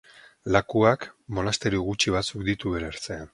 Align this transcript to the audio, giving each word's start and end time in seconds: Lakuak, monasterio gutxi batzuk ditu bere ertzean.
Lakuak, 0.53 1.05
monasterio 1.39 1.83
gutxi 1.91 2.15
batzuk 2.17 2.47
ditu 2.49 2.75
bere 2.79 2.91
ertzean. 2.95 3.29